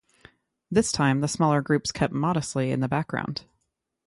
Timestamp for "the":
1.21-1.27, 2.79-2.87